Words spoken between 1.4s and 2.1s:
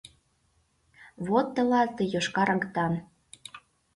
тылат и